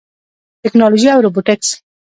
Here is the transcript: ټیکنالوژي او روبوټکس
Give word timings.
ټیکنالوژي 0.61 1.09
او 1.13 1.23
روبوټکس 1.25 1.69